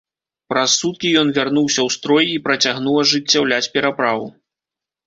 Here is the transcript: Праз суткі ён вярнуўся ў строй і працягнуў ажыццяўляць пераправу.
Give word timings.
Праз 0.51 0.71
суткі 0.83 1.11
ён 1.21 1.27
вярнуўся 1.35 1.81
ў 1.83 1.89
строй 1.99 2.25
і 2.33 2.43
працягнуў 2.49 2.95
ажыццяўляць 3.05 3.65
пераправу. 3.79 4.27